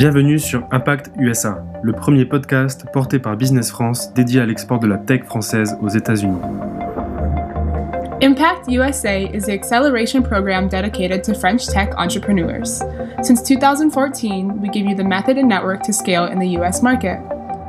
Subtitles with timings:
[0.00, 4.86] Bienvenue sur Impact USA, le premier podcast porté par Business France dédié à l'export de
[4.86, 6.40] la tech française aux États-Unis.
[8.22, 12.82] Impact USA is the acceleration program dedicated to French tech entrepreneurs.
[13.22, 17.18] Since 2014, we give you the method and network to scale in the US market.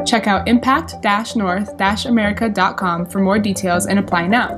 [0.06, 4.58] Check out impact-north-america.com for more details and apply now.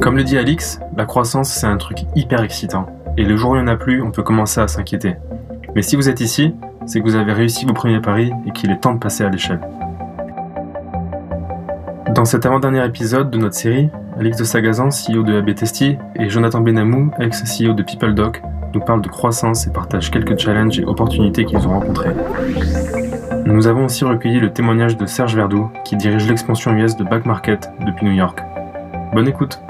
[0.00, 2.86] Comme le dit Alix, la croissance c'est un truc hyper excitant.
[3.18, 5.16] Et le jour où il n'y en a plus, on peut commencer à s'inquiéter.
[5.74, 6.54] Mais si vous êtes ici,
[6.86, 9.28] c'est que vous avez réussi vos premiers paris et qu'il est temps de passer à
[9.28, 9.58] l'échelle.
[12.14, 13.88] Dans cet avant-dernier épisode de notre série,
[14.20, 15.50] Alix de Sagazan, CEO de AB
[16.14, 18.40] et Jonathan Benamou, ex-CEO de PeopleDoc,
[18.72, 22.14] nous parlent de croissance et partagent quelques challenges et opportunités qu'ils ont rencontrés.
[23.46, 27.26] Nous avons aussi recueilli le témoignage de Serge Verdoux, qui dirige l'expansion US de Back
[27.26, 28.38] Market depuis New York.
[29.12, 29.60] Bonne écoute!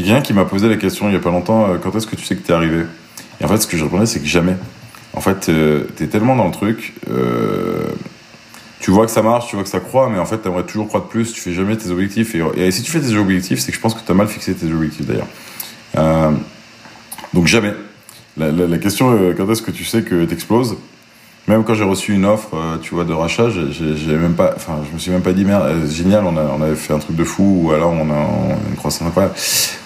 [0.00, 2.06] A quelqu'un qui m'a posé la question il y a pas longtemps, euh, quand est-ce
[2.06, 2.84] que tu sais que t'es arrivé?
[3.38, 4.56] Et en fait, ce que je répondais, c'est que jamais.
[5.12, 7.84] En fait, euh, t'es tellement dans le truc, euh,
[8.80, 10.88] tu vois que ça marche, tu vois que ça croit, mais en fait, t'aimerais toujours
[10.88, 12.34] croire de plus, tu fais jamais tes objectifs.
[12.56, 14.72] Et, si tu fais tes objectifs, c'est que je pense que t'as mal fixé tes
[14.72, 15.28] objectifs d'ailleurs.
[17.34, 17.74] donc jamais.
[18.38, 20.78] La, la question, quand est-ce que tu sais que t'exploses?
[21.50, 24.78] Même quand j'ai reçu une offre, euh, tu vois, de rachat, j'ai même pas, enfin,
[24.88, 27.24] je me suis même pas dit merde, euh, génial, on, avait fait un truc de
[27.24, 29.34] fou, ou alors on a, une croissance incroyable.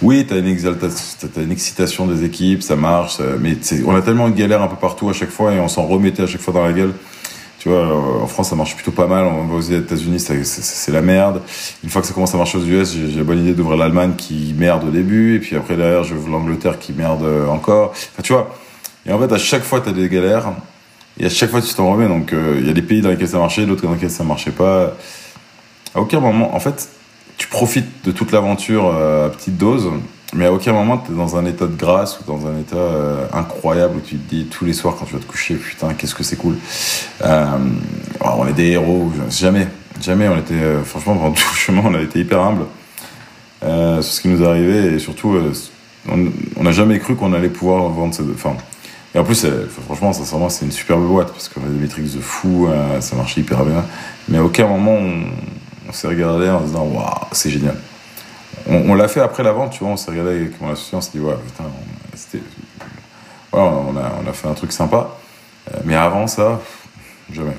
[0.02, 4.28] Oui, t'as une exaltation, t'as une excitation des équipes, ça marche, mais on a tellement
[4.28, 6.52] de galères un peu partout à chaque fois et on s'en remettait à chaque fois
[6.52, 6.92] dans la gueule.
[7.58, 9.24] Tu vois, euh, en France, ça marche plutôt pas mal.
[9.24, 11.40] On va aux États-Unis, c'est la merde.
[11.82, 14.12] Une fois que ça commence à marcher aux US, j'ai la bonne idée d'ouvrir l'Allemagne
[14.18, 17.94] qui merde au début, et puis après derrière, je l'Angleterre qui merde encore.
[18.22, 18.54] Tu vois.
[19.06, 20.52] Et en fait, à chaque fois, t'as des galères.
[21.18, 22.08] Et à chaque fois, tu t'en remets.
[22.08, 24.24] Donc, euh, il y a des pays dans lesquels ça marchait, d'autres dans lesquels ça
[24.24, 24.94] marchait pas.
[25.94, 26.88] À aucun moment, en fait,
[27.36, 29.90] tu profites de toute l'aventure euh, à petite dose,
[30.34, 32.76] mais à aucun moment, tu es dans un état de grâce ou dans un état
[32.76, 35.94] euh, incroyable où tu te dis tous les soirs quand tu vas te coucher, putain,
[35.94, 36.56] qu'est-ce que c'est cool.
[37.22, 39.68] on est des héros, jamais.
[40.02, 42.64] Jamais, on était, franchement, pendant tout le chemin, on a été hyper humble
[43.62, 45.38] sur ce qui nous arrivé et surtout,
[46.08, 48.34] on n'a jamais cru qu'on allait pouvoir vendre ces deux.
[48.34, 48.56] Enfin,
[49.14, 49.46] et en plus,
[49.84, 53.14] franchement, sincèrement, c'est une superbe boîte parce qu'on a des métriques de fou, euh, ça
[53.14, 53.84] marchait hyper bien.
[54.28, 54.98] Mais à aucun moment
[55.88, 57.76] on, s'est regardé en se disant waouh, c'est génial.
[58.66, 61.00] On, l'a fait après la vente, tu vois, on s'est regardé avec mon associé, on
[61.00, 61.64] s'est dit ouais, putain,
[62.14, 62.42] c'était.
[63.52, 65.10] Voilà, on a, on a fait un truc sympa.
[65.72, 66.60] Euh, mais avant ça,
[67.30, 67.56] jamais.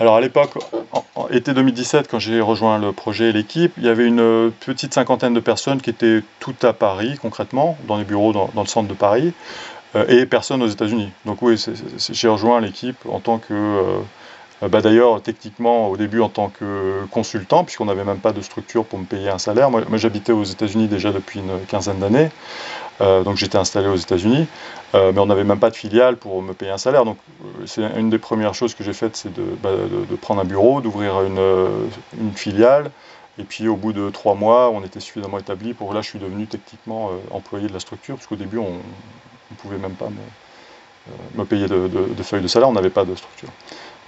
[0.00, 0.52] Alors à l'époque,
[0.92, 4.50] en, été 2017, quand j'ai rejoint le projet et l'équipe, il y avait une euh,
[4.64, 8.66] petite cinquantaine de personnes qui étaient toutes à Paris, concrètement, dans les bureaux dans, le
[8.66, 9.32] centre de Paris,
[9.96, 11.10] euh, et personne aux États-Unis.
[11.24, 11.60] Donc oui,
[12.12, 13.52] j'ai rejoint l'équipe en tant que...
[13.52, 13.98] Euh,
[14.68, 18.84] bah, d'ailleurs, techniquement, au début, en tant que consultant, puisqu'on n'avait même pas de structure
[18.84, 19.70] pour me payer un salaire.
[19.70, 22.30] moi j'habitais aux États-Unis déjà depuis une quinzaine d'années.
[23.00, 24.46] Euh, donc j'étais installé aux États-Unis,
[24.94, 27.04] euh, mais on n'avait même pas de filiale pour me payer un salaire.
[27.04, 29.32] Donc euh, c'est une des premières choses que j'ai faites, c'est
[29.62, 32.90] bah, de, prendre un bureau, d'ouvrir une, filiale.
[33.38, 36.18] Et puis au bout de trois mois, on était suffisamment établi pour là, je suis
[36.18, 40.08] devenu techniquement employé de la structure, parce qu'au début, on ne pouvait même pas
[41.36, 41.88] me, payer de,
[42.24, 43.48] feuilles de salaire, on n'avait pas de structure.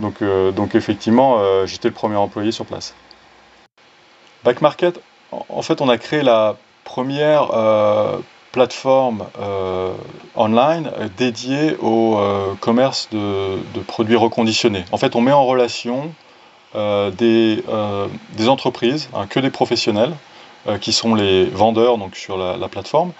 [0.01, 0.17] Donc,
[0.57, 2.93] donc effectivement, j'étais le premier employé sur place.
[4.43, 5.01] Back Market,
[5.31, 7.53] en fait, on a créé la première
[8.53, 9.93] plateforme euh,
[10.37, 14.85] online dédiée au euh, commerce de, produits reconditionnés.
[14.93, 16.13] En fait, on met en relation
[16.75, 17.63] euh, des,
[18.37, 20.13] des, entreprises, hein, que des professionnels,
[20.83, 23.13] qui sont les vendeurs donc, sur la plateforme,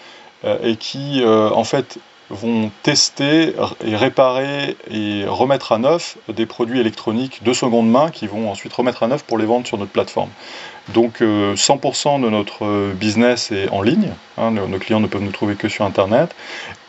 [0.63, 1.99] et qui en fait
[2.31, 3.55] vont tester
[3.85, 8.73] et réparer et remettre à neuf des produits électroniques de seconde main qui vont ensuite
[8.73, 10.31] remettre à neuf pour les vendre sur notre plateforme.
[10.95, 15.33] Donc 100% euh, de notre business est en ligne, hein, nos, clients ne peuvent nous
[15.33, 16.35] trouver que sur Internet,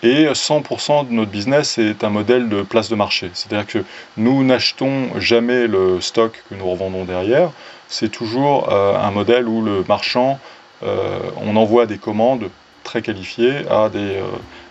[0.04, 3.30] et 100% de notre business est un modèle de place de marché.
[3.34, 3.84] C'est-à-dire que
[4.18, 7.52] nous n'achetons jamais le stock que nous revendons derrière,
[7.88, 10.40] c'est toujours euh, un modèle où le marchand,
[10.84, 12.50] euh, on envoie des commandes
[12.92, 14.20] très qualifiées à des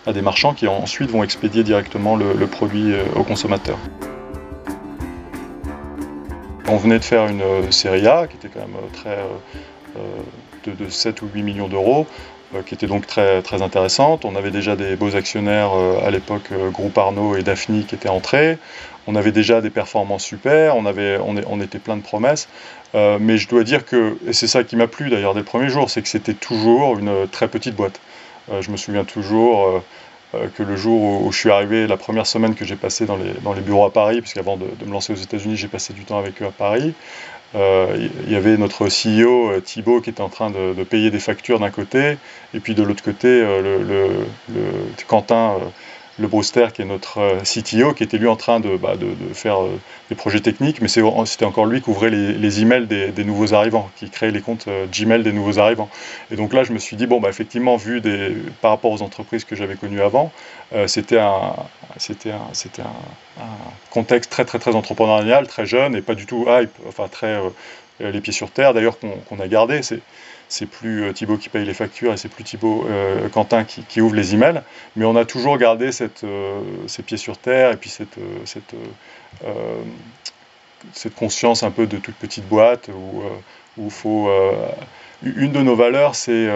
[0.05, 3.77] à des marchands qui ensuite vont expédier directement le, produit euh, au consommateur.
[6.67, 10.13] On venait de faire une euh, série A qui était quand même euh,
[10.63, 12.05] très de, 7 ou 8 millions d'euros,
[12.65, 14.25] qui était donc très, très intéressante.
[14.25, 15.71] On avait déjà des beaux actionnaires
[16.05, 18.59] à l'époque, Groupe Arnaud et Daphne qui étaient entrés.
[19.07, 22.47] On avait déjà des performances super, on, avait, on, était plein de promesses.
[22.93, 25.69] mais je dois dire que, et c'est ça qui m'a plu d'ailleurs dès le premier
[25.69, 27.99] jour, c'est que c'était toujours une très petite boîte.
[28.51, 29.81] Euh, je me souviens toujours,
[30.33, 33.17] euh, que le jour où, je suis arrivé, la première semaine que j'ai passé dans
[33.17, 36.17] les, bureaux à Paris, puisqu'avant de, de me lancer aux États-Unis, j'ai passé du temps
[36.17, 36.93] avec eux à Paris.
[37.53, 41.69] Il y avait notre CEO Thibaut qui était en train de, payer des factures d'un
[41.69, 42.17] côté,
[42.53, 44.63] et puis de l'autre côté, le, le,
[45.05, 45.57] Quentin
[46.19, 48.93] le Brewster, qui est notre euh, CTO, qui était lui en train de, bah,
[49.33, 49.79] faire euh,
[50.09, 54.09] des projets techniques, mais c'était encore lui qui ouvrait les, emails des, nouveaux arrivants, qui
[54.09, 55.89] créait les comptes euh, Gmail des nouveaux arrivants.
[56.29, 59.01] Et donc là, je me suis dit, bon, bah, effectivement, vu des, par rapport aux
[59.01, 60.31] entreprises que j'avais connues avant,
[60.87, 61.53] c'était un,
[63.89, 67.37] contexte très, très, très entrepreneurial, très jeune et pas du tout hype, enfin très
[67.99, 69.83] les pieds sur terre, d'ailleurs, qu'on a gardé.
[69.83, 69.99] C'est,
[70.51, 74.01] c'est plus euh, Thibaut qui paye les factures et c'est plus Thibaut euh, Quentin qui,
[74.01, 74.61] ouvre les emails.
[74.97, 78.75] Mais on a toujours gardé cette, euh, ces pieds sur terre et puis cette, cette,
[81.15, 83.23] conscience un peu de toute petite boîte où,
[83.77, 84.29] où faut.
[85.23, 86.49] une de nos valeurs, c'est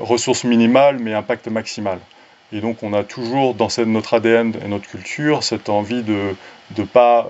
[0.00, 2.00] ressources minimales mais impact maximal.
[2.52, 6.34] Et donc on a toujours dans notre ADN et notre culture cette envie de
[6.76, 7.28] ne pas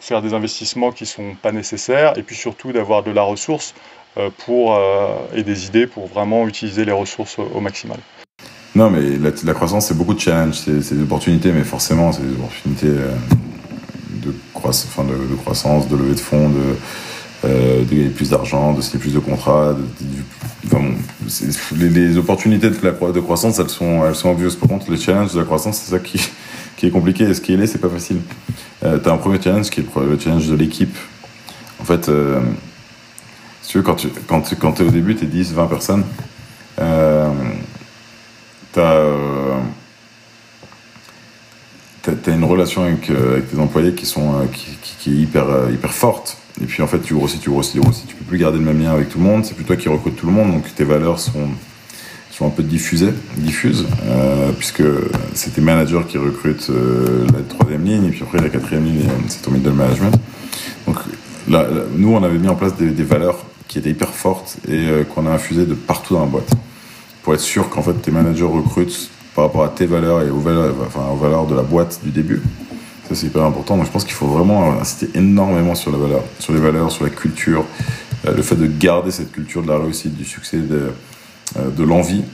[0.00, 3.74] faire des investissements qui ne sont pas nécessaires et puis surtout d'avoir de la ressource
[4.44, 7.98] pour, euh, et des idées pour vraiment utiliser les ressources au, maximal.
[8.74, 12.34] Non, mais la, croissance, c'est beaucoup de challenges, c'est des opportunités, mais forcément, c'est des
[12.34, 13.14] opportunités euh,
[14.10, 18.98] de, croissance, de, croissance, de levée de fonds, de, de gagner plus d'argent, de signer
[18.98, 19.74] plus de contrats.
[21.76, 24.56] les, opportunités de, de, croissance, elles sont, elles sont obvious.
[24.56, 26.18] Par contre, les challenges de la croissance, c'est ça qui,
[26.82, 27.24] est compliqué.
[27.24, 28.18] Et ce qui est c'est pas facile.
[28.84, 30.96] Euh, tu as un premier challenge qui est le, challenge de l'équipe.
[31.80, 32.10] En fait,
[33.68, 36.04] tu veux, quand tu quand, tu, quand es au début, tu es 10, 20 personnes,
[36.80, 37.28] euh,
[38.72, 39.54] tu as, euh,
[42.28, 45.92] une relation avec, euh, avec, tes employés qui, sont, euh, qui, qui, est hyper, hyper
[45.92, 46.38] forte.
[46.62, 48.04] Et puis en fait, tu grossis, tu grossis, tu grossis.
[48.06, 49.44] Tu peux plus garder le même lien avec tout le monde.
[49.44, 50.52] C'est plus toi qui recrute tout le monde.
[50.52, 51.48] Donc tes valeurs sont,
[52.30, 53.86] sont un peu diffusées, diffuses,
[54.58, 54.82] puisque
[55.34, 58.04] c'est tes managers qui recrutent la troisième ligne.
[58.06, 60.16] Et puis après, la quatrième ligne, c'est ton middle management.
[60.86, 60.96] Donc
[61.48, 65.04] là, nous, on avait mis en place des valeurs qui était hyper forte et euh,
[65.04, 66.50] qu'on a infusé de partout dans la boîte.
[67.22, 70.38] Pour être sûr qu'en fait tes managers recrutent par rapport à tes valeurs et aux
[70.38, 72.40] valeurs, enfin, aux valeurs de la boîte du début.
[73.08, 73.76] Ça c'est hyper important.
[73.76, 77.04] Donc je pense qu'il faut vraiment insister énormément sur la valeur, sur les valeurs, sur
[77.04, 77.64] la culture,
[78.26, 80.92] euh, le fait de garder cette culture de la réussite, du succès, de,
[81.58, 82.24] euh, de l'envie,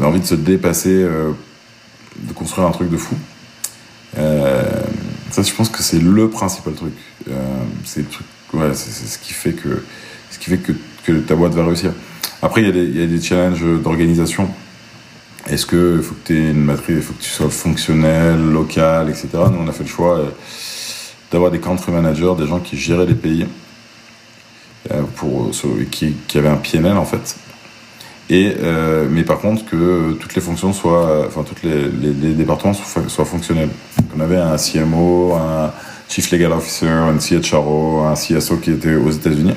[0.00, 3.14] l'envie de se dépasser, de construire un truc de fou.
[4.14, 6.94] ça je pense que c'est le principal truc.
[7.84, 8.04] c'est
[8.54, 9.82] ouais, ce qui fait que
[10.36, 11.92] ce qui fait que, ta boîte va réussir.
[12.42, 14.48] Après, il y, a des challenges d'organisation.
[15.48, 19.28] Est-ce que faut que tu une matrice, faut que tu sois fonctionnel, local, etc.
[19.50, 20.30] Nous, on a fait le choix euh,
[21.30, 23.46] d'avoir des country managers, des gens qui géraient les pays,
[24.90, 25.50] euh, pour,
[25.90, 27.36] qui, qui avaient un PNL en fait.
[28.28, 33.24] Et, euh, mais par contre, que toutes les fonctions soient, enfin, tous les, départements soient,
[33.24, 33.70] fonctionnels.
[34.16, 35.72] On avait un CMO, un
[36.08, 39.54] Chief Legal Officer, un CHRO, un CSO qui était aux États-Unis.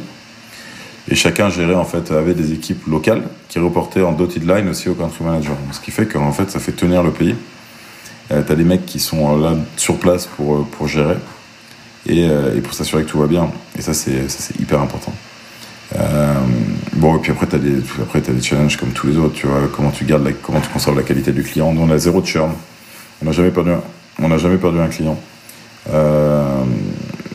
[1.09, 4.89] Et chacun gérait en fait avait des équipes locales qui reportaient en dotted line aussi
[4.89, 5.55] au country manager.
[5.71, 7.35] Ce qui fait qu'en fait ça fait tenir le pays.
[8.31, 11.15] Euh, tu as des mecs qui sont là sur place pour, euh, pour gérer
[12.05, 13.49] et, euh, et pour s'assurer que tout va bien.
[13.77, 15.13] Et ça c'est hyper important.
[15.95, 16.33] Euh,
[16.93, 19.33] bon et puis après tu as des après as des challenges comme tous les autres.
[19.33, 21.73] Tu vois comment tu gardes la, comment tu conserves la qualité du client.
[21.73, 22.51] Nous on a zéro churn.
[23.21, 23.71] On n'a jamais perdu
[24.21, 25.17] on n'a jamais perdu un client.
[25.91, 26.63] Euh,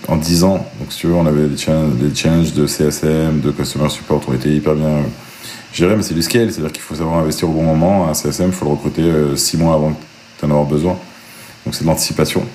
[0.09, 0.67] en 10 ans.
[0.79, 4.51] Donc, si tu veux, on avait des challenges, de CSM, de Customer Support, on était
[4.51, 5.03] hyper bien
[5.73, 8.09] gérés, mais c'est du scale, c'est-à-dire qu'il faut savoir investir au bon moment.
[8.09, 9.97] Un CSM, il faut le recruter 6 euh, mois avant
[10.43, 10.99] d'en avoir besoin.
[11.65, 12.47] Donc, c'est de l'anticipation.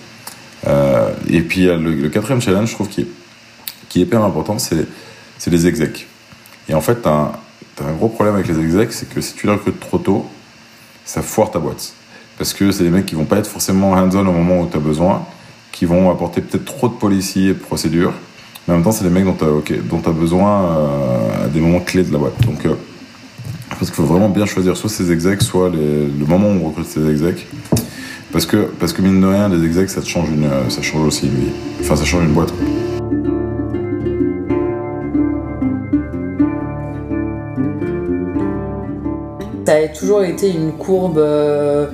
[0.67, 3.07] Euh, et puis, le, quatrième challenge, je trouve, qui est,
[3.87, 4.85] qui est hyper important, c'est,
[5.37, 6.07] c'est les execs.
[6.67, 7.31] Et en fait, tu as,
[7.81, 10.29] un gros problème avec les execs, c'est que si tu les recrutes trop tôt,
[11.05, 11.93] ça foire ta boîte.
[12.37, 14.75] Parce que c'est des mecs qui vont pas être forcément hands-on au moment où tu
[14.75, 15.25] as besoin
[15.71, 18.13] qui vont apporter peut-être trop de policiers et de procédures.
[18.67, 21.79] Mais en même temps, c'est des mecs dont tu as, besoin euh, à des moments
[21.79, 22.39] clés de la boîte.
[22.45, 22.75] Donc, euh,
[23.71, 26.67] je pense qu'il faut vraiment bien choisir soit ses execs, soit le moment où on
[26.69, 27.47] recrute ses execs.
[28.31, 31.07] Parce que, parce que mine de rien, les execs, ça, te change, une, ça change
[31.07, 31.51] aussi une vie.
[31.81, 32.53] Enfin, ça change une boîte.
[39.65, 41.19] Ça a toujours été une courbe.
[41.19, 41.87] Euh,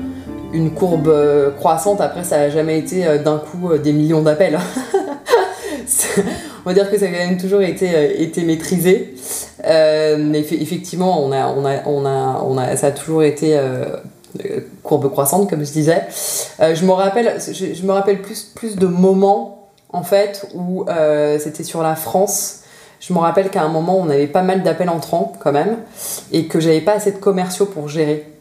[0.56, 2.02] une courbe euh, croissante.
[2.02, 4.58] Après, ça n'a jamais été euh, d'un coup euh, des millions d'appels.
[6.66, 9.16] on va dire que ça a quand même toujours été, été maîtrisé.
[9.64, 13.60] mais effectivement, on a, on a, on a, on a, ça a toujours été
[14.82, 16.04] courbe croissante, comme je disais.
[16.60, 20.86] je me rappelle, je, me rappelle plus, plus de moments, en fait, où
[21.38, 22.62] c'était sur la France.
[23.00, 25.78] Je me rappelle qu'à un moment, on avait pas mal d'appels entrants, quand même,
[26.32, 28.35] et que j'avais pas assez de commerciaux pour gérer.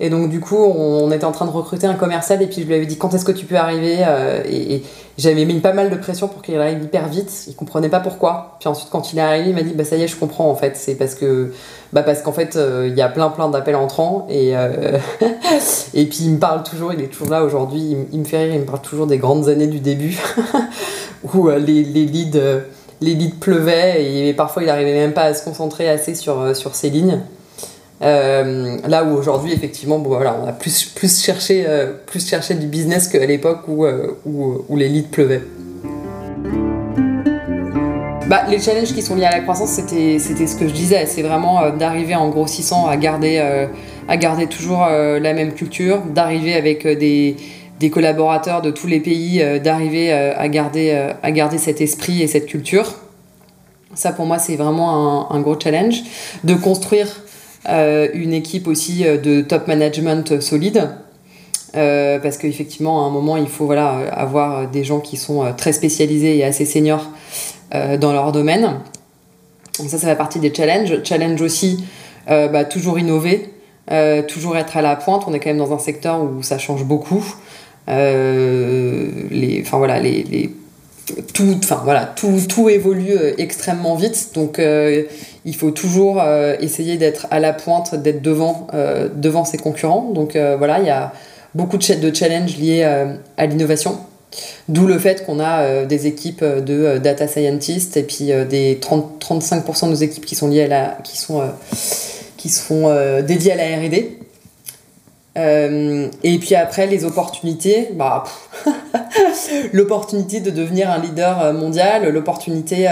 [0.00, 2.66] Et donc, du coup, on, était en train de recruter un commercial et puis je
[2.66, 3.98] lui avais dit quand est-ce que tu peux arriver
[4.48, 4.82] Et,
[5.18, 7.44] j'avais mis pas mal de pression pour qu'il arrive hyper vite.
[7.46, 8.56] Il comprenait pas pourquoi.
[8.60, 10.48] Puis ensuite, quand il est arrivé, il m'a dit bah ça y est, je comprends
[10.48, 10.74] en fait.
[10.74, 11.52] C'est parce que
[11.92, 14.52] bah parce qu'en fait, il y a plein plein d'appels entrants et
[15.94, 16.94] et puis il me parle toujours.
[16.94, 17.80] Il est toujours là aujourd'hui.
[17.80, 18.54] Il, il, me fait rire.
[18.54, 20.18] Il me parle toujours des grandes années du début
[21.34, 22.62] où les, les leads
[23.02, 26.54] les leads pleuvaient et parfois il n'arrivait même pas à se concentrer assez sur, euh,
[26.54, 27.20] sur ces lignes.
[28.02, 30.92] Euh, là où aujourd'hui, effectivement, bon, voilà, on a plus,
[31.22, 33.86] cherché, euh, plus cherché du business qu'à l'époque où,
[34.26, 35.42] où, où, les leads pleuvaient.
[38.28, 41.22] Bah, les challenges qui sont liés à la croissance, c'était ce que je disais, c'est
[41.22, 43.38] vraiment d'arriver en grossissant à garder,
[44.08, 47.36] à garder toujours la même culture, d'arriver avec des,
[47.90, 52.22] collaborateurs de tous les pays euh, d'arriver euh, à, garder, euh, à garder cet esprit
[52.22, 52.94] et cette culture.
[53.94, 56.02] Ça, pour moi, c'est vraiment un, gros challenge.
[56.44, 57.08] De construire
[57.66, 60.88] une équipe aussi de top management solide.
[61.72, 66.36] parce qu'effectivement, à un moment, il faut voilà, avoir des gens qui sont très spécialisés
[66.36, 67.08] et assez seniors
[67.72, 68.80] dans leur domaine.
[69.78, 71.02] Donc ça, ça fait partie des challenges.
[71.04, 71.84] Challenge aussi,
[72.26, 73.48] bah, toujours innover,
[74.28, 75.22] toujours être à la pointe.
[75.26, 77.24] On est quand même dans un secteur où ça change beaucoup.
[77.88, 80.50] Euh, les, enfin voilà, les, les
[81.34, 85.02] tout, voilà, tout, tout évolue euh, extrêmement vite, donc euh,
[85.44, 86.22] il faut toujours
[86.60, 88.68] essayer d'être à la pointe, d'être devant,
[89.14, 90.10] devant ses concurrents.
[90.14, 91.12] Donc voilà, il y a
[91.54, 92.84] beaucoup de, de challenges liés
[93.36, 93.98] à l'innovation.
[94.68, 99.86] D'où le fait qu'on a des équipes de data scientists et puis des 30, 35%
[99.86, 101.42] de nos équipes qui sont liées à la, qui sont,
[102.36, 102.50] qui
[103.26, 104.18] dédiées à la R&D.
[105.38, 108.24] Euh, et puis après, les opportunités, bah,
[109.72, 112.86] l'opportunité de devenir un leader euh, mondial, l'opportunité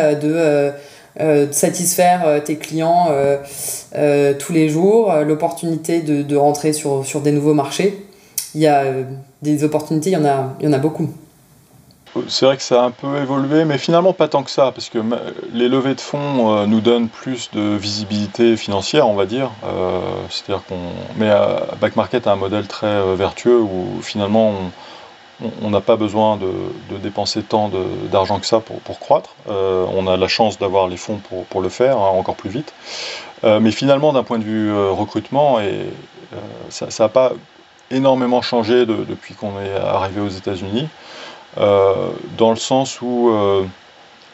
[1.18, 3.08] euh, satisfaire tes clients
[4.38, 8.06] tous les jours, l'opportunité de, de, rentrer sur, sur des nouveaux marchés.
[8.54, 8.84] Il y a
[9.42, 11.10] des opportunités, il y en a, il y en a beaucoup.
[12.26, 14.88] C'est vrai que ça a un peu évolué, mais finalement pas tant que ça, parce
[14.88, 14.98] que
[15.52, 19.52] les levées de fonds euh, nous donnent plus de visibilité financière, on va dire.
[19.64, 20.78] Euh, c'est-à-dire qu'on,
[21.16, 24.54] mais euh, Back Market a un modèle très vertueux où finalement
[25.62, 27.70] n'a pas besoin de, dépenser tant
[28.10, 29.34] d'argent que ça pour, croître.
[29.46, 32.72] on a la chance d'avoir les fonds pour, le faire hein, encore plus vite.
[33.42, 35.86] mais finalement, d'un point de vue recrutement, et,
[36.68, 37.32] ça n'a pas
[37.90, 40.88] énormément changé depuis qu'on est arrivé aux États-Unis.
[41.58, 43.64] Euh, dans le sens où euh,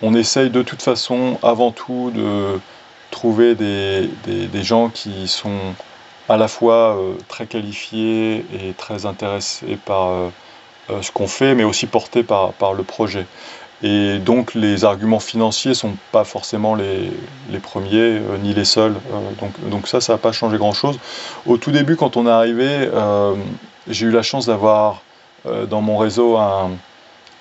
[0.02, 2.60] on essaye de toute façon avant tout de
[3.10, 5.75] trouver des, gens qui sont
[6.28, 10.30] à la fois euh, très qualifiés et très intéressés par
[10.88, 13.26] ce qu'on fait, mais aussi portés par, par le projet.
[13.83, 17.12] Et donc les arguments financiers sont pas forcément les,
[17.50, 18.95] les premiers ni les seuls.
[19.40, 20.99] donc, donc ça, ça n'a pas changé grand-chose.
[21.45, 22.88] Au tout début, quand on est arrivé,
[23.88, 25.02] j'ai eu la chance d'avoir
[25.45, 26.71] dans mon réseau un,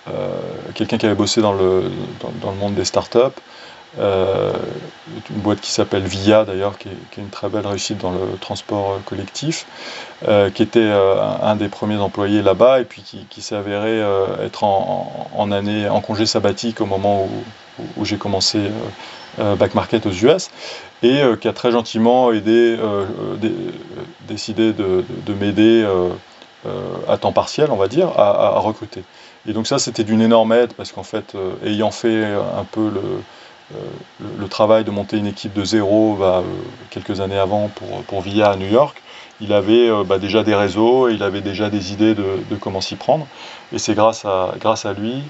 [0.07, 0.29] euh,
[0.75, 1.89] quelqu'un qui avait bossé dans le,
[2.41, 3.17] dans, le monde des startups,
[3.99, 4.53] euh,
[5.29, 8.99] une boîte qui s'appelle Via d'ailleurs, qui, est une très belle réussite dans le transport
[9.05, 9.65] collectif,
[10.27, 10.91] euh, qui était
[11.41, 14.01] un, des premiers employés là-bas et puis qui, s'est avéré
[14.43, 17.27] être en, congé sabbatique au moment
[17.97, 18.59] où, j'ai commencé
[19.37, 20.49] Back Market aux US
[21.03, 22.77] et qui a très gentiment aidé,
[24.27, 25.03] décidé de,
[25.39, 25.85] m'aider
[27.07, 29.03] à temps partiel, on va dire, à recruter.
[29.47, 32.87] Et donc ça, c'était d'une énorme aide parce qu'en fait, euh, ayant fait un peu
[32.87, 33.19] euh,
[33.73, 36.53] le, le, travail de monter une équipe de zéro bah, euh,
[36.89, 39.01] quelques années avant pour, pour VIA à New York,
[39.41, 43.27] il avait bah, déjà des réseaux, il avait déjà des idées de, comment s'y prendre.
[43.73, 45.23] Et c'est grâce à, grâce à lui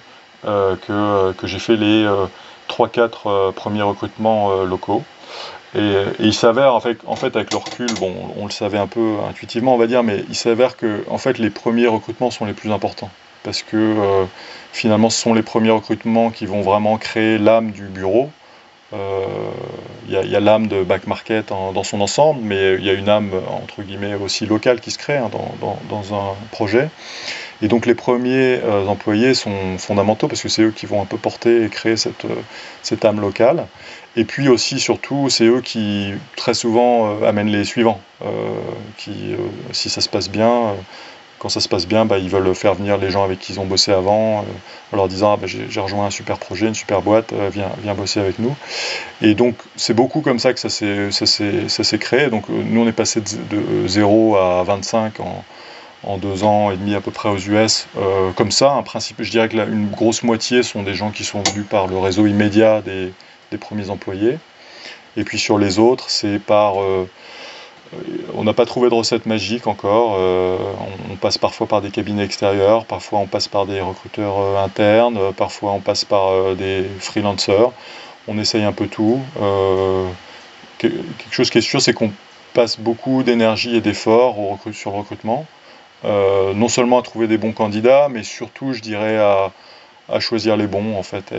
[0.43, 2.07] que, que j'ai fait les
[2.69, 5.01] 3-4 premiers recrutements locaux.
[5.73, 8.77] Et, et, il s'avère, en fait, en fait, avec le recul, bon, on le savait
[8.77, 12.29] un peu intuitivement, on va dire, mais il s'avère que en fait, les premiers recrutements
[12.29, 13.09] sont les plus importants
[13.45, 14.25] parce que euh,
[14.73, 18.29] finalement ce sont les premiers recrutements qui vont vraiment créer l'âme du bureau.
[18.91, 18.97] Il
[20.15, 23.09] euh, y a, l'âme de back market dans son ensemble, mais il y a une
[23.09, 25.29] âme entre guillemets aussi locale qui se crée hein,
[25.89, 26.89] dans, un projet.
[27.61, 31.05] Et donc les premiers euh, employés sont fondamentaux parce que c'est eux qui vont un
[31.05, 32.25] peu porter et créer cette,
[32.81, 33.67] cette âme locale.
[34.17, 37.99] Et puis aussi, surtout, c'est eux qui très souvent amènent les suivants,
[38.95, 39.35] qui,
[39.73, 40.73] si ça se passe bien,
[41.45, 43.59] quand ça se passe bien, bah, ils veulent faire venir les gens avec qui ils
[43.59, 44.41] ont bossé avant, euh,
[44.91, 47.93] en leur disant ah, bah, j'ai rejoint un super projet, une super boîte, euh, viens,
[47.93, 48.55] bosser avec nous.
[49.21, 52.31] Et donc c'est beaucoup comme ça que ça s'est créé.
[52.31, 55.45] Donc euh, nous on est passé de, 0 à 25 en,
[56.01, 57.85] en, deux ans et demi à peu près aux US.
[58.35, 61.43] comme ça, un principe, je dirais que une grosse moitié sont des gens qui sont
[61.43, 64.39] venus par le réseau immédiat des premiers employés.
[65.15, 66.77] Et puis sur les autres, c'est par
[68.33, 70.17] on n'a pas trouvé de recette magique encore.
[71.11, 75.71] on, passe parfois par des cabinets extérieurs, parfois on passe par des recruteurs internes, parfois
[75.71, 77.71] on passe par des freelancers.
[78.27, 79.19] On essaye un peu tout.
[80.77, 80.95] quelque
[81.31, 82.11] chose qui est sûr, c'est qu'on
[82.53, 84.35] passe beaucoup d'énergie et d'efforts
[84.73, 85.45] sur le recrutement.
[86.03, 89.51] non seulement à trouver des bons candidats, mais surtout, je dirais, à,
[90.19, 91.33] choisir les bons en fait.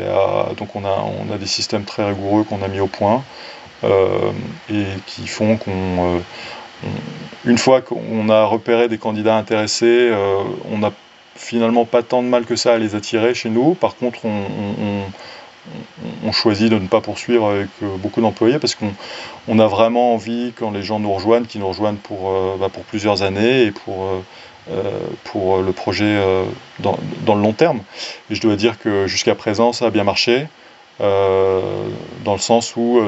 [0.57, 5.27] Donc on a, des systèmes très rigoureux qu'on a mis au point euh, et qui
[5.27, 6.19] font qu'on, euh,
[7.45, 10.93] une fois qu'on a repéré des candidats intéressés, euh, on n'a
[11.35, 13.75] finalement pas tant de mal que ça à les attirer chez nous.
[13.75, 15.03] Par contre, on,
[16.33, 17.69] choisit de ne pas poursuivre avec
[17.99, 18.93] beaucoup d'employés parce qu'on
[19.49, 22.85] on a vraiment envie, quand les gens nous rejoignent, qu'ils nous rejoignent pour, bah, pour
[22.85, 24.23] plusieurs années et pour
[24.69, 24.83] euh,
[25.23, 26.43] pour le projet euh,
[26.81, 27.83] dans, dans, le long terme.
[28.31, 30.49] Et je dois dire que jusqu'à présent, ça a bien marché,
[31.01, 31.87] euh,
[32.25, 33.01] dans le sens où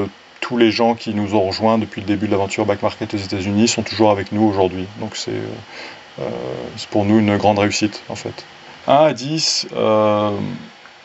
[0.48, 3.18] tous les gens qui nous ont rejoints depuis le début de l'aventure Back Market aux
[3.18, 4.86] États-Unis sont toujours avec nous aujourd'hui.
[4.98, 5.42] Donc c'est
[6.90, 8.46] pour nous une grande réussite en fait.
[8.86, 9.66] 1 à 10,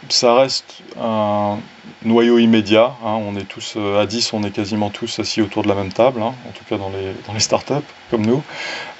[0.09, 1.57] ça reste un
[2.03, 2.93] noyau immédiat.
[3.03, 3.19] Hein.
[3.27, 5.91] On est tous euh, à 10, on est quasiment tous assis autour de la même
[5.91, 7.73] table, hein, en tout cas dans les, dans les startups
[8.09, 8.43] comme nous.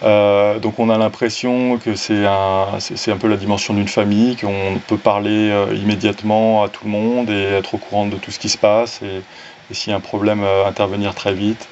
[0.03, 4.97] Euh, donc on a l'impression que c'est un, peu la dimension d'une famille, qu'on peut
[4.97, 8.49] parler euh, immédiatement à tout le monde et être au courant de tout ce qui
[8.49, 9.21] se passe et,
[9.87, 11.67] et un problème, intervenir très vite.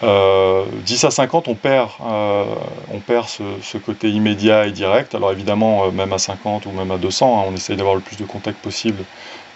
[0.00, 2.44] 10 euh, à 50, on perd, euh,
[2.92, 5.14] on perd ce, côté immédiat et direct.
[5.14, 8.00] Alors évidemment, euh, même à 50 ou même à 200, hein, on essaye d'avoir le
[8.00, 9.02] plus de contact possible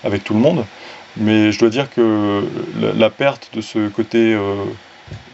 [0.02, 0.64] avec tout le monde.
[1.16, 2.42] Mais je dois dire que
[2.96, 4.34] la, perte de ce côté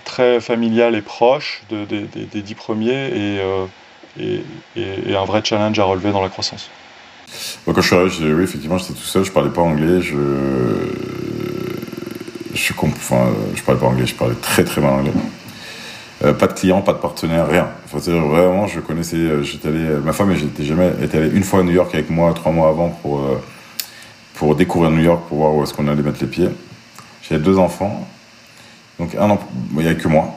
[0.04, 3.38] très familial et proche des 10 premiers
[4.18, 6.68] est, un vrai challenge à relever dans la croissance.
[7.64, 10.16] quand je suis arrivé, oui, effectivement, j'étais tout seul, je parlais pas anglais, je
[12.54, 15.12] je, enfin, je parlais pas anglais, je parlais très très mal anglais.
[16.24, 17.68] Euh, pas de clients, pas de partenaires, rien.
[17.92, 21.62] Vraiment, je connaissais, euh, j'étais allé, ma femme, j'étais jamais, était allée une fois à
[21.62, 23.40] New York avec moi trois mois avant pour, euh,
[24.34, 26.48] pour découvrir New York, pour voir où est-ce qu'on allait mettre les pieds.
[27.22, 28.08] J'avais deux enfants,
[28.98, 29.38] donc un an,
[29.72, 30.34] il n'y avait que moi.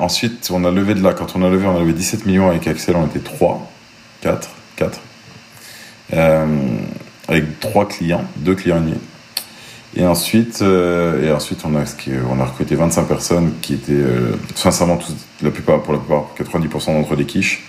[0.00, 2.50] ensuite, on a levé de là, quand on a levé, on a levé 17 millions
[2.50, 3.70] avec Axel, on était 3,
[4.20, 5.00] 4, 4.
[7.28, 8.98] avec trois clients, deux clients et demi.
[9.96, 11.84] Et ensuite, euh, et ensuite on, a,
[12.30, 14.98] on a recruté 25 personnes qui étaient, euh, sincèrement,
[15.42, 17.64] la plupart, pour la plupart, 90% d'entre des quiches.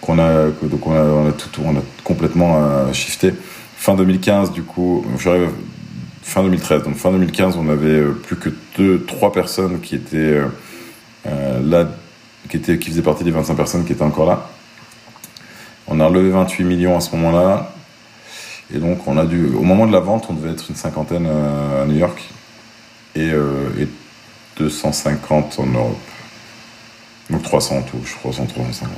[0.00, 3.32] Qu'on a, donc on a, on a, tout, on a complètement euh, shifté.
[3.76, 5.50] Fin 2015, du coup, j'arrive
[6.22, 6.84] fin 2013.
[6.84, 10.40] Donc fin 2015, on avait plus que deux, trois personnes qui étaient
[11.24, 11.88] là,
[12.48, 14.48] qui, étaient, qui faisaient partie des 25 personnes qui étaient encore là.
[15.88, 17.72] On a relevé 28 millions à ce moment-là.
[18.74, 21.26] Et donc, on a dû, au moment de la vente, on devait être une cinquantaine
[21.28, 22.22] euh, à New York
[23.14, 23.30] et,
[24.56, 25.96] 250 euh, en Europe.
[27.30, 28.90] Donc 300 en tout, je crois, 350.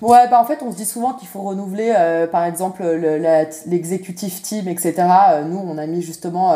[0.00, 2.84] Ouais, bah en fait, on se dit souvent qu'il faut renouveler, euh, par exemple,
[3.66, 4.94] l'exécutif team, etc.
[5.46, 6.54] nous, on a mis justement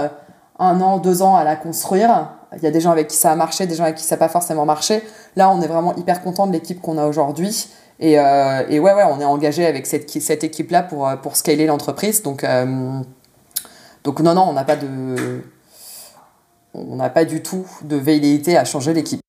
[0.58, 2.30] un an, deux ans à la construire.
[2.56, 4.14] Il y a des gens avec qui ça a marché, des gens avec qui ça
[4.14, 5.02] n'a pas forcément marché.
[5.34, 7.68] Là, on est vraiment hyper content de l'équipe qu'on a aujourd'hui.
[7.98, 11.36] Et, euh, et, ouais, ouais, on est engagé avec cette, cette équipe-là pour, euh, pour
[11.36, 12.22] scaler l'entreprise.
[12.22, 13.00] Donc, euh,
[14.04, 15.42] donc non, non, on n'a pas de...
[16.74, 19.20] On n'a pas du tout de velléité à changer l'équipe.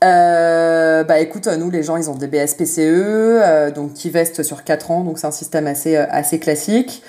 [0.00, 5.00] bah écoute, nous les gens ils ont des BSPCE, donc qui vestent sur 4 ans,
[5.02, 7.02] donc c'est un système assez, assez classique.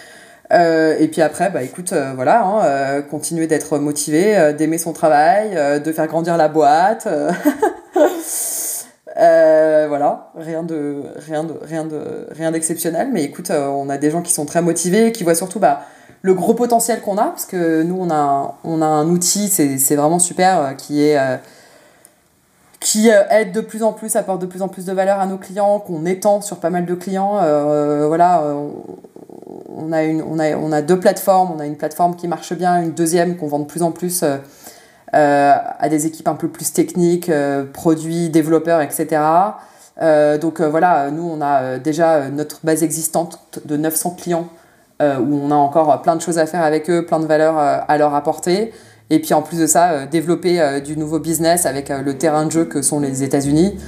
[0.52, 6.08] et puis après, bah écoute, voilà, hein, continuer d'être motivé, d'aimer son travail, de faire
[6.08, 7.08] grandir la boîte.
[9.18, 13.98] Euh, voilà, rien de rien de rien de rien d'exceptionnel, mais écoute, euh, on a
[13.98, 15.82] des gens qui sont très motivés, qui voient surtout bah,
[16.22, 20.60] le gros potentiel qu'on a, parce que nous on a un outil, c'est vraiment super,
[20.62, 21.18] euh, qui est
[22.80, 25.38] qui aide de plus en plus, apporte de plus en plus de valeur à nos
[25.38, 27.34] clients, qu'on étend sur pas mal de clients.
[28.08, 28.44] voilà,
[29.70, 33.60] on a deux plateformes, on a une plateforme qui marche bien, une deuxième qu'on vend
[33.60, 34.24] de plus en plus
[35.14, 39.22] à des équipes un peu plus techniques, euh, produits, développeurs, etc.
[40.02, 44.48] Euh, donc voilà, nous on a déjà notre base existante de 900 clients
[45.02, 47.98] où on a encore plein de choses à faire avec eux, plein de valeurs à
[47.98, 48.72] leur apporter.
[49.10, 52.66] Et puis en plus de ça, développer du nouveau business avec le terrain de jeu
[52.66, 53.80] que sont les États-Unis.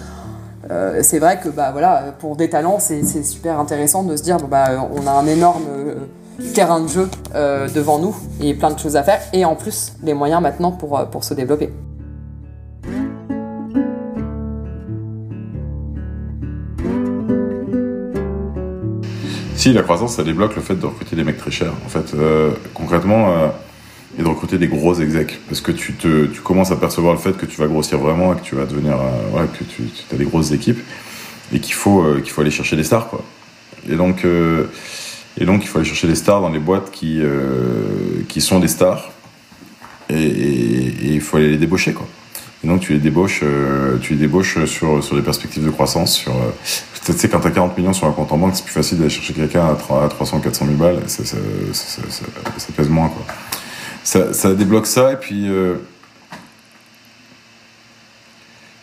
[1.04, 4.90] c'est vrai que bah, voilà, pour des talents, c'est super intéressant de se dire bah,
[4.92, 5.66] on a un énorme
[6.54, 9.94] terrain de jeu euh, devant nous et plein de choses à faire et en plus
[10.04, 11.70] les moyens maintenant pour, euh, pour se développer.
[19.56, 21.72] Si, la croissance, ça débloque le fait de recruter des mecs très chers.
[21.86, 23.52] En fait, euh, concrètement,
[24.18, 25.40] et de recruter des gros execs.
[25.48, 28.34] Parce que tu, te, tu commences à percevoir le fait que tu vas grossir vraiment
[28.34, 28.94] et que tu vas devenir.
[28.94, 30.80] Euh, que tu, as des grosses équipes
[31.52, 33.08] et qu'il faut, euh, qu'il faut aller chercher des stars.
[33.08, 33.24] Quoi.
[33.90, 34.66] Et, donc, euh,
[35.40, 37.22] et donc, il faut aller chercher des stars dans les boîtes qui,
[38.28, 39.12] qui sont des stars
[40.10, 41.94] et, il faut aller les débaucher.
[41.94, 42.08] Quoi.
[42.64, 43.44] Et donc, tu les débauches,
[44.02, 46.16] tu les débauches sur, sur des perspectives de croissance.
[46.16, 46.34] Sur,
[47.04, 49.00] tu sais, quand tu as 40 millions sur un compte en banque, c'est plus facile
[49.00, 51.02] d'aller chercher quelqu'un à 300, 400 000 balles.
[51.08, 51.38] Ça, ça,
[51.74, 53.10] ça pèse moins.
[53.10, 53.26] Quoi
[54.04, 55.76] ça, ça, débloque ça et puis euh,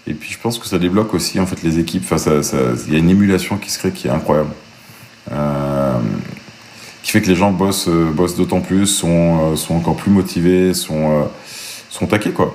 [0.07, 2.05] et puis je pense que ça débloque aussi en fait les équipes.
[2.11, 2.41] Enfin,
[2.87, 4.51] il y a une émulation qui se crée qui est incroyable,
[5.31, 5.99] euh,
[7.03, 10.75] qui fait que les gens bossent, euh, bossent d'autant plus, sont, sont encore plus motivés,
[10.75, 11.29] sont,
[11.89, 12.55] sont taqués quoi.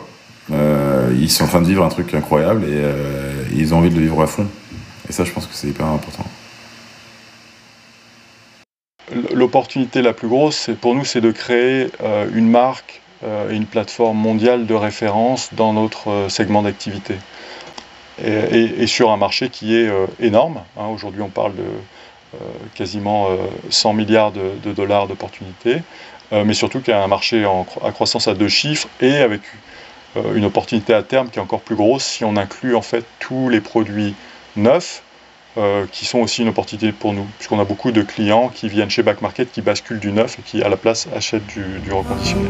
[0.52, 4.02] ils sont en train de vivre un truc incroyable et ils ont envie de le
[4.02, 4.48] vivre à fond.
[5.10, 6.26] Et ça, je pense que c'est hyper important
[9.34, 13.66] l'opportunité la plus grosse, pour nous, c'est de créer euh, une marque euh, et une
[13.66, 17.16] plateforme mondiale de référence dans notre euh, segment d'activité.
[18.24, 19.90] Et, sur un marché qui est
[20.22, 20.62] énorme.
[20.78, 20.86] Hein.
[20.88, 21.66] Aujourd'hui, on parle de
[22.74, 23.30] quasiment
[23.70, 25.82] 100 milliards de, dollars d'opportunités,
[26.32, 27.46] mais surtout qu'il y a un marché
[27.84, 29.42] à croissance à deux chiffres et avec
[30.34, 33.50] une opportunité à terme qui est encore plus grosse si on inclut en fait tous
[33.50, 34.16] les produits
[34.56, 35.04] neufs
[35.58, 38.90] euh, qui sont aussi une opportunité pour nous, puisqu'on a beaucoup de clients qui viennent
[38.90, 42.50] chez Back Market, qui basculent du neuf et qui, à la place, achètent du, reconditionné.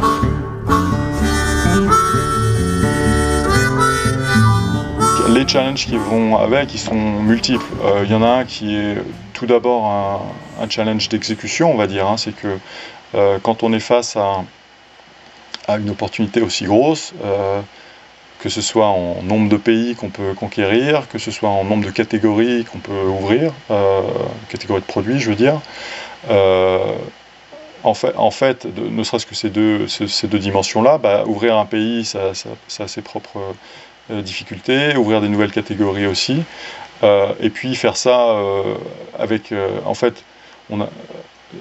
[5.29, 7.63] Les challenges qui vont avec, ils sont multiples.
[7.83, 8.97] Euh, il y en a un qui est
[9.35, 12.07] tout d'abord un, challenge d'exécution, on va dire.
[12.07, 12.17] Hein.
[12.17, 12.57] c'est que
[13.13, 14.43] euh, quand on est face à,
[15.77, 17.13] une opportunité aussi grosse,
[18.45, 21.83] que ce soit en nombre de pays qu'on peut conquérir, que ce soit en nombre
[21.83, 24.01] de catégories qu'on peut ouvrir, euh,
[24.49, 25.61] catégories de produits, je veux dire.
[26.29, 26.95] Euh,
[27.83, 27.93] en
[28.31, 29.87] fait, ne serait-ce que ces deux,
[30.39, 32.33] dimensions-là, bah, ouvrir un pays, ça,
[32.79, 33.39] a ses propres
[34.11, 36.43] euh, difficultés, ouvrir des nouvelles catégories aussi,
[37.03, 38.37] et puis faire ça
[39.19, 39.53] avec,
[39.85, 40.23] en fait,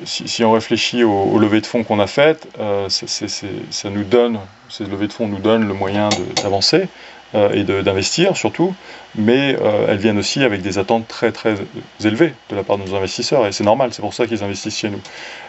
[0.05, 4.85] si, on réfléchit aux, levées de fonds qu'on a faites, euh, ça nous donne, ces
[4.85, 6.09] levées de fonds nous donnent le moyen
[6.42, 6.88] d'avancer
[7.35, 8.75] euh, et d'investir surtout,
[9.14, 11.57] mais euh, elles viennent aussi avec des attentes très très
[12.03, 14.79] élevées de la part de nos investisseurs, et c'est normal, c'est pour ça qu'ils investissent
[14.79, 15.01] chez nous.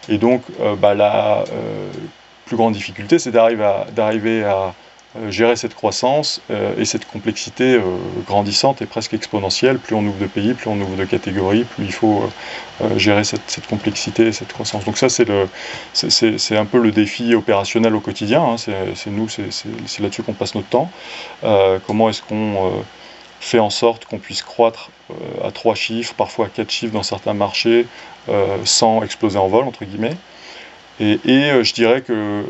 [0.09, 0.43] Et donc
[0.79, 1.43] bah, la
[2.45, 4.69] plus grande difficulté, c'est d'arriver à, euh,
[5.29, 7.81] gérer cette croissance euh, et cette complexité euh,
[8.27, 9.79] grandissante et presque exponentielle.
[9.79, 12.29] Plus on ouvre de pays, plus on ouvre de catégories, plus il faut
[12.97, 14.83] gérer cette, complexité et cette croissance.
[14.83, 18.43] Donc ça, c'est, un peu le défi opérationnel au quotidien.
[18.43, 18.55] Hein.
[18.57, 20.91] C'est, nous, c'est, là-dessus qu'on passe notre temps.
[21.87, 22.83] comment est-ce qu'on
[23.39, 24.89] fait en sorte qu'on puisse croître
[25.43, 27.87] à trois chiffres, parfois à quatre chiffres dans certains marchés,
[28.65, 30.17] sans exploser en vol, entre guillemets
[30.99, 32.45] et, euh, je dirais que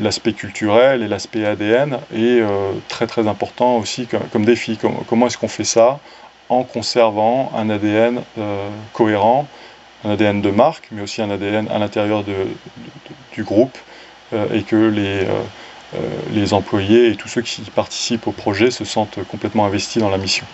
[0.00, 4.78] l'aspect culturel et l'aspect ADN est euh, très très important aussi comme, défi.
[5.08, 5.98] comment est-ce qu'on fait ça
[6.48, 9.48] en conservant un ADN euh, cohérent,
[10.04, 12.24] un ADN de marque, mais aussi un ADN à l'intérieur
[13.32, 13.76] du groupe,
[14.52, 15.26] et que les,
[16.32, 20.18] les employés et tous ceux qui participent au projet se sentent complètement investis dans la
[20.18, 20.46] mission.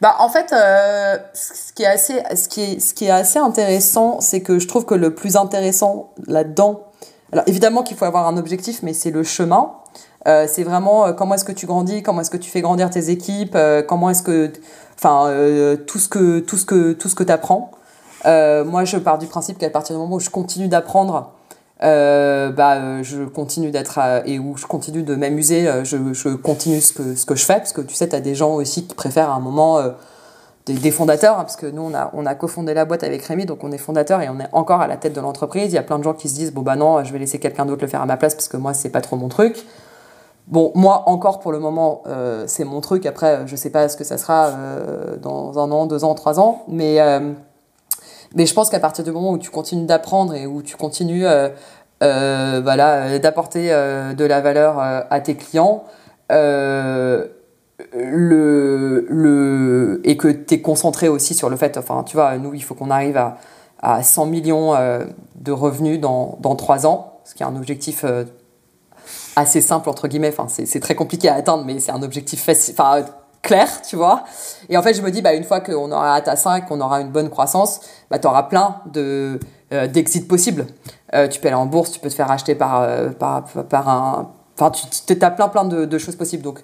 [0.00, 3.38] Bah, en fait, euh, ce, qui est assez, ce, qui est, ce qui est assez
[3.38, 6.84] intéressant, c'est que je trouve que le plus intéressant là-dedans,
[7.32, 9.72] alors évidemment qu'il faut avoir un objectif, mais c'est le chemin.
[10.26, 12.90] Euh, c'est vraiment euh, comment est-ce que tu grandis, comment est-ce que tu fais grandir
[12.90, 14.52] tes équipes, euh, comment est-ce que,
[14.96, 17.70] enfin, euh, tout ce que tout ce que tout ce que t'apprends.
[18.24, 21.32] moi, je pars du principe qu'à partir du moment où je continue d'apprendre,
[21.82, 26.30] euh, bah, euh, je continue d'être et où je continue de m'amuser, euh, je, je,
[26.30, 28.54] continue ce que, ce que je fais, parce que tu sais, tu as des gens
[28.54, 29.80] aussi qui préfèrent à un moment
[30.66, 33.22] des, des, fondateurs, hein, parce que nous, on a, on a cofondé la boîte avec
[33.22, 35.72] Rémi, donc on est fondateur et on est encore à la tête de l'entreprise.
[35.72, 37.38] Il y a plein de gens qui se disent, bon bah non, je vais laisser
[37.38, 39.64] quelqu'un d'autre le faire à ma place, parce que moi, c'est pas trop mon truc.
[40.48, 42.02] Bon, moi, encore pour le moment,
[42.46, 43.04] c'est mon truc.
[43.06, 44.50] Après, je sais pas ce que ça sera
[45.20, 46.98] dans un an, deux ans, trois ans, mais
[48.34, 51.26] mais je pense qu'à partir du moment où tu continues d'apprendre et où tu continues
[51.26, 51.48] euh,
[52.02, 55.84] euh, voilà, d'apporter euh, de la valeur à tes clients,
[56.30, 57.34] le,
[59.08, 62.62] le, et que tu es concentré aussi sur le fait, enfin, tu vois, nous, il
[62.62, 63.38] faut qu'on arrive à,
[63.80, 64.74] à 100 millions
[65.36, 68.04] de revenus dans, dans 3 ans, ce qui est un objectif
[69.36, 70.34] assez simple, entre guillemets.
[70.36, 73.04] Enfin, c'est très compliqué à atteindre, mais c'est un objectif facile, enfin,
[73.42, 74.24] clair, tu vois.
[74.68, 77.00] Et en fait, je me dis, bah, une fois qu'on aura atteint 5, qu'on aura
[77.00, 79.38] une bonne croissance, bah, tu auras plein de,
[79.72, 80.66] euh, d'exits possibles.
[81.14, 83.88] Euh, tu peux aller en bourse, tu peux te faire acheter par, euh, par, par,
[83.88, 84.30] un...
[84.58, 86.42] Enfin, tu as plein, plein de, de choses possibles.
[86.42, 86.60] Donc,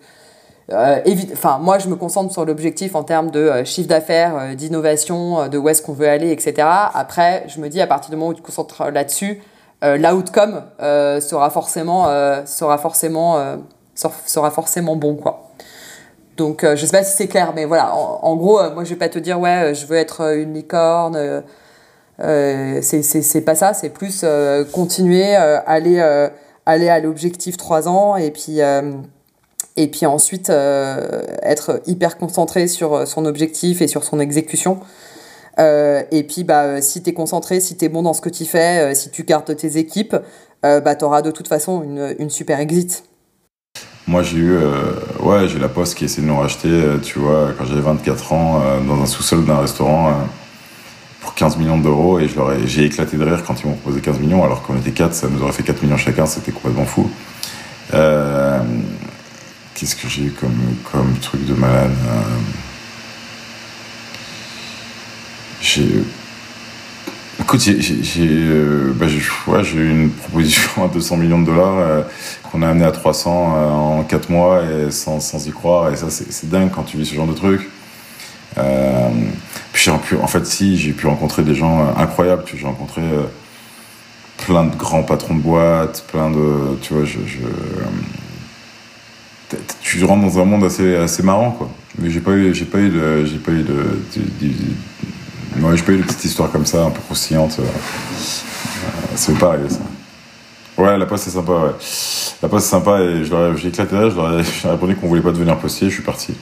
[0.71, 5.69] enfin, moi, je me concentre sur l'objectif en termes de chiffre d'affaires, d'innovation, de où
[5.69, 6.67] est-ce qu'on veut aller, etc.
[6.93, 9.43] Après, je me dis, à partir du moment où tu te concentres là-dessus,
[9.83, 12.07] l'outcome sera forcément
[12.47, 13.59] sera forcément
[13.95, 15.44] sera forcément bon quoi.
[16.37, 19.09] Donc je sais pas si c'est clair, mais voilà, en, gros, moi je vais pas
[19.09, 21.43] te dire ouais, je veux être une licorne.
[22.19, 24.25] c'est pas ça, c'est plus
[24.73, 26.01] continuer, aller,
[26.67, 28.61] aller à l'objectif 3 ans et puis
[29.77, 34.81] et puis ensuite euh, être hyper concentré sur euh, son objectif et sur son exécution.
[35.59, 38.29] Euh, et puis bah, si tu es concentré, si tu es bon dans ce que
[38.29, 40.17] tu fais, si tu gardes tes équipes,
[40.63, 43.05] bah, tu auras de toute façon une, une super exit.
[44.07, 44.59] Moi, j'ai eu,
[45.21, 46.71] ouais, j'ai la poste qui essaie de nous racheter,
[47.03, 50.13] tu vois, quand j'avais 24 ans, dans un sous-sol d'un restaurant
[51.23, 52.21] pour 15 millions d'euros.
[52.21, 52.29] Et
[52.67, 55.29] j'ai éclaté de rire quand ils m'ont proposé 15 millions, alors qu'on était 4, ça
[55.29, 57.11] nous aurait fait 4 millions chacun, c'était complètement fou.
[59.75, 62.21] Qu'est-ce que j'ai comme, comme truc de malade euh,
[65.61, 66.05] J'ai.
[67.45, 72.03] Écoute, j'ai euh, bah, eu une proposition à 200 millions de dollars euh,
[72.51, 75.93] qu'on a amené à 300 en 4 mois et sans, sans y croire.
[75.93, 77.69] Et ça, c'est dingue quand tu vis ce genre de truc.
[79.75, 82.45] puis pu, en fait, si, j'ai pu rencontrer des gens incroyables.
[82.47, 83.03] J'ai rencontré
[84.47, 86.79] plein de grands patrons de boîtes, plein de.
[86.81, 87.19] Tu vois, je
[89.83, 91.69] tu rentres dans un monde assez, assez marrant, quoi.
[91.99, 92.91] Mais j'ai pas eu, j'ai pas eu
[93.27, 94.01] j'ai pas eu de,
[95.57, 97.59] j'ai pas eu de petite histoire comme ça, un peu croustillante.
[97.61, 97.63] Euh,
[99.15, 99.81] c'est pas arrivé, ça.
[100.77, 101.71] Ouais, la poste c'est sympa, ouais.
[102.43, 105.89] La poste c'est sympa et j'ai éclaté là, je répondu qu'on voulait pas devenir postier,
[105.89, 106.35] je suis parti.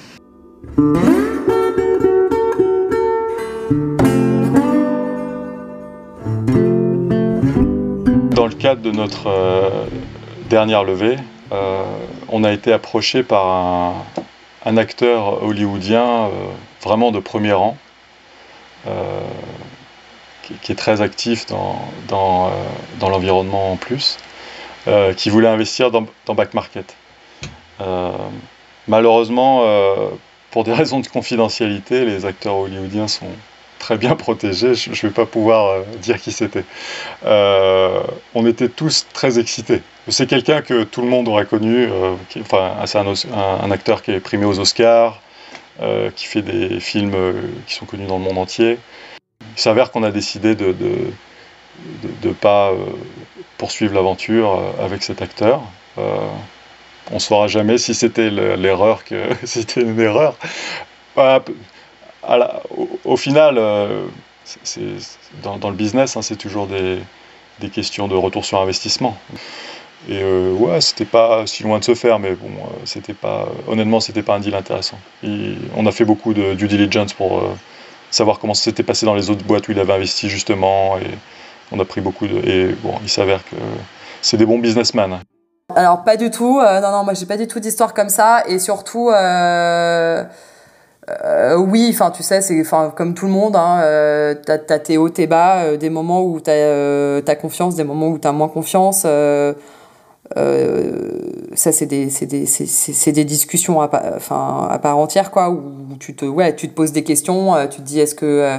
[8.35, 9.69] Dans le cadre de notre euh,
[10.49, 11.17] dernière levée,
[11.53, 11.83] euh,
[12.29, 13.95] on a été approché par
[14.65, 16.29] un, acteur hollywoodien euh,
[16.83, 17.77] vraiment de premier rang,
[18.87, 19.21] euh,
[20.63, 22.51] qui, est très actif dans,
[23.01, 24.19] l'environnement en plus,
[25.17, 26.97] qui voulait investir dans, Back Market.
[28.89, 29.65] malheureusement,
[30.51, 33.31] pour des raisons de confidentialité, les acteurs hollywoodiens sont
[33.79, 34.75] très bien protégés.
[34.75, 36.65] Je ne vais pas pouvoir dire qui c'était.
[37.25, 39.83] on était tous très excités.
[40.09, 44.19] C'est quelqu'un que tout le monde aurait connu, euh, enfin, c'est un, acteur qui est
[44.19, 45.21] primé aux Oscars,
[45.81, 47.33] euh, qui fait des films euh,
[47.67, 48.79] qui sont connus dans le monde entier.
[49.57, 50.75] Il s'avère qu'on a décidé de
[52.25, 52.73] ne pas
[53.59, 55.63] poursuivre l'aventure avec cet acteur.
[55.97, 60.37] on ne saura jamais si c'était l'erreur que c'était une erreur.
[63.05, 63.57] Au, final,
[65.43, 69.19] dans, le business, hein, c'est toujours des questions de retour sur investissement.
[70.09, 73.47] Et euh, ouais, c'était pas si loin de se faire, mais bon, euh, c'était pas,
[73.69, 74.99] honnêtement, c'était pas un deal intéressant.
[75.77, 77.53] on a fait beaucoup de due diligence pour euh,
[78.11, 81.07] savoir comment ça s'était passé dans les autres boîtes où il avait investi justement, et
[81.71, 82.37] on a pris beaucoup de.
[82.49, 83.55] Et bon, il s'avère que
[84.21, 85.21] c'est des bons businessmen.
[85.75, 88.59] Alors pas du tout, non non, moi j'ai pas du tout d'histoire comme ça, et
[88.59, 89.11] surtout.
[91.57, 95.11] oui, enfin, tu sais, c'est enfin comme tout le monde, hein, t'as as tes hauts,
[95.11, 99.07] tes bas, des moments où t'as as confiance, des moments où t'as moins confiance.
[100.37, 101.19] Euh,
[101.55, 106.93] ça, c'est des, discussions à, part entière, quoi, où tu te, ouais, tu te poses
[106.93, 108.59] des questions, euh, tu te dis est-ce que, euh,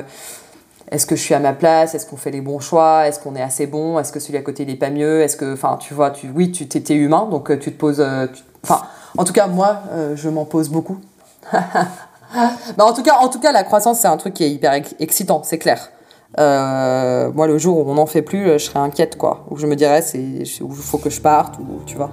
[0.92, 3.36] est-ce que je suis à ma place, est-ce qu'on fait les bons choix, est-ce qu'on
[3.36, 5.94] est assez bon, est-ce que celui à côté n'est pas mieux, est-ce que, enfin, tu
[5.94, 8.06] vois, tu, oui, tu t'es humain, donc tu te poses,
[8.64, 8.84] enfin,
[9.18, 9.82] en tout cas, moi,
[10.14, 11.00] je m'en pose beaucoup.
[11.54, 14.74] bah, en tout cas, en tout cas, la croissance, c'est un truc qui est hyper
[15.00, 15.93] excitant, c'est clair.
[16.40, 19.46] Euh, moi, le jour où on n'en fait plus, je serais inquiète, quoi.
[19.50, 20.20] Où je me dirais, c'est
[20.62, 22.12] où il faut que je parte, ou tu vois.